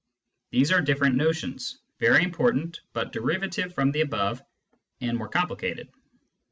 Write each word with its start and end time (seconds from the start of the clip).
These 0.49 0.71
are 0.71 0.81
different 0.81 1.13
notions, 1.15 1.77
very 1.99 2.23
important, 2.23 2.81
but 2.91 3.11
derivative 3.11 3.75
from 3.75 3.91
the 3.91 4.01
above 4.01 4.41
and 4.99 5.15
more 5.15 5.29
complicated. 5.29 5.89